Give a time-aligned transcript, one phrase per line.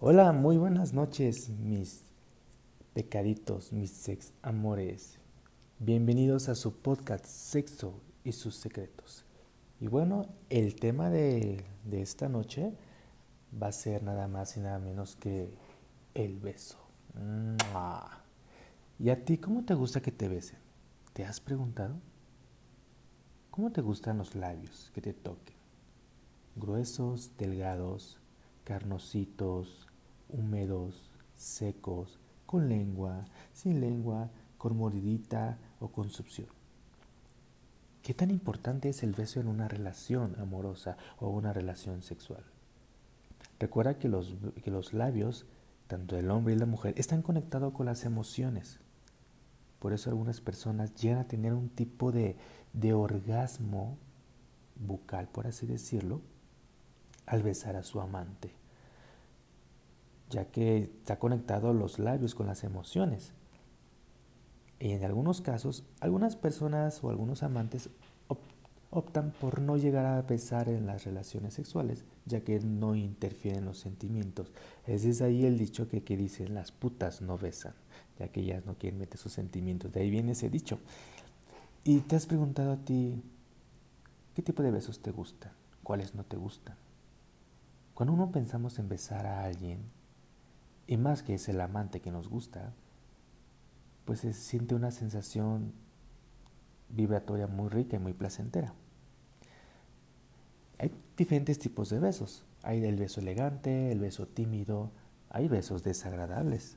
[0.00, 2.04] Hola, muy buenas noches, mis
[2.94, 5.18] pecaditos, mis sex amores.
[5.80, 9.24] Bienvenidos a su podcast Sexo y sus secretos.
[9.80, 12.74] Y bueno, el tema de, de esta noche
[13.60, 15.52] va a ser nada más y nada menos que
[16.14, 16.78] el beso.
[19.00, 20.60] ¿Y a ti cómo te gusta que te besen?
[21.12, 21.96] ¿Te has preguntado?
[23.50, 25.56] ¿Cómo te gustan los labios que te toquen?
[26.54, 28.20] Gruesos, delgados,
[28.68, 29.86] carnositos,
[30.28, 34.28] húmedos, secos, con lengua, sin lengua,
[34.58, 36.48] con mordidita o con succión.
[38.02, 42.44] ¿Qué tan importante es el beso en una relación amorosa o una relación sexual?
[43.58, 45.46] Recuerda que los, que los labios,
[45.86, 48.80] tanto del hombre y la mujer, están conectados con las emociones.
[49.78, 52.36] Por eso algunas personas llegan a tener un tipo de,
[52.74, 53.96] de orgasmo
[54.76, 56.20] bucal, por así decirlo,
[57.28, 58.58] al besar a su amante
[60.30, 63.32] ya que está conectado los labios con las emociones.
[64.80, 67.90] Y en algunos casos, algunas personas o algunos amantes
[68.90, 73.78] optan por no llegar a besar en las relaciones sexuales, ya que no interfieren los
[73.78, 74.50] sentimientos.
[74.86, 77.74] Ese es ahí el dicho que, que dicen las putas no besan,
[78.18, 79.92] ya que ellas no quieren meter sus sentimientos.
[79.92, 80.78] De ahí viene ese dicho.
[81.84, 83.22] Y te has preguntado a ti,
[84.34, 85.52] ¿qué tipo de besos te gustan?
[85.82, 86.76] ¿Cuáles no te gustan?
[87.98, 89.80] Cuando uno pensamos en besar a alguien,
[90.86, 92.72] y más que es el amante que nos gusta,
[94.04, 95.72] pues se siente una sensación
[96.90, 98.72] vibratoria muy rica y muy placentera.
[100.78, 102.44] Hay diferentes tipos de besos.
[102.62, 104.92] Hay el beso elegante, el beso tímido,
[105.28, 106.76] hay besos desagradables,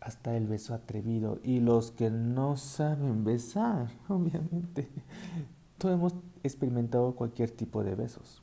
[0.00, 4.88] hasta el beso atrevido y los que no saben besar, obviamente.
[5.76, 8.42] Todos hemos experimentado cualquier tipo de besos.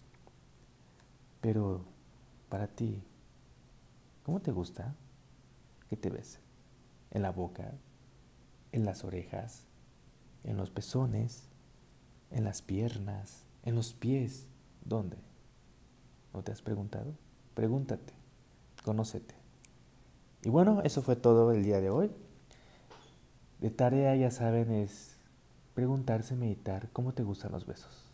[1.42, 1.86] Pero
[2.50, 3.04] para ti,
[4.28, 4.94] ¿Cómo te gusta
[5.90, 6.42] que te besen?
[7.12, 7.72] ¿En la boca?
[8.74, 9.64] ¿En las orejas?
[10.44, 11.48] ¿En los pezones?
[12.30, 13.46] ¿En las piernas?
[13.64, 14.48] ¿En los pies?
[14.84, 15.16] ¿Dónde?
[16.34, 17.14] ¿No te has preguntado?
[17.54, 18.12] Pregúntate,
[18.84, 19.34] conócete.
[20.44, 22.12] Y bueno, eso fue todo el día de hoy.
[23.62, 25.16] De tarea, ya saben, es
[25.74, 28.10] preguntarse, meditar, ¿cómo te gustan los besos?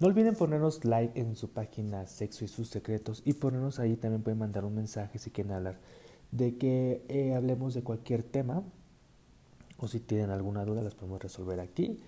[0.00, 4.22] No olviden ponernos like en su página Sexo y sus secretos y ponernos ahí también
[4.22, 5.78] pueden mandar un mensaje si quieren hablar
[6.30, 8.62] de que eh, hablemos de cualquier tema
[9.78, 12.00] o si tienen alguna duda las podemos resolver aquí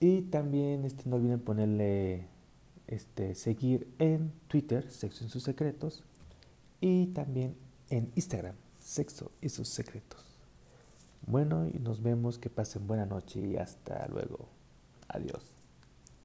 [0.00, 2.26] y también este, no olviden ponerle
[2.86, 6.04] este, seguir en Twitter Sexo y sus secretos
[6.80, 7.56] y también
[7.90, 10.24] en Instagram Sexo y sus secretos.
[11.26, 14.48] Bueno, y nos vemos, que pasen buena noche y hasta luego.
[15.08, 15.42] Adiós.